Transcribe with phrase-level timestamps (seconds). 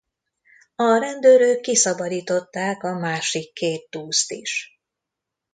[0.75, 4.79] A rendőrök kiszabadították a másik két túszt is.